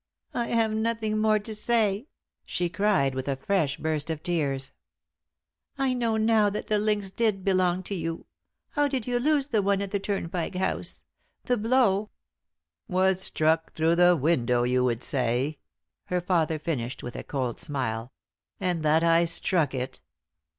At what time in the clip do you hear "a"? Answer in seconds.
3.27-3.35, 17.15-17.23